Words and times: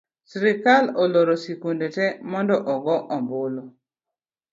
Sirikal 0.29 0.85
oloro 1.03 1.35
sikunde 1.43 1.87
tee 1.95 2.11
mondo 2.31 2.55
ogoo 2.73 3.01
ombulu 3.15 3.63